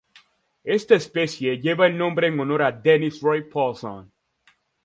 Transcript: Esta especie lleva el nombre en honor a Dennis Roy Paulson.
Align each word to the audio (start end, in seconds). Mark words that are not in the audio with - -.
Esta 0.63 0.95
especie 0.95 1.59
lleva 1.59 1.85
el 1.85 1.95
nombre 1.95 2.25
en 2.25 2.39
honor 2.39 2.63
a 2.63 2.71
Dennis 2.71 3.21
Roy 3.21 3.43
Paulson. 3.47 4.11